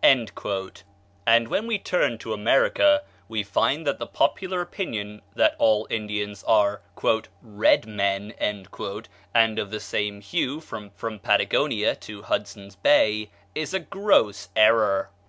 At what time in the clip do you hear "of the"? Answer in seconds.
9.58-9.80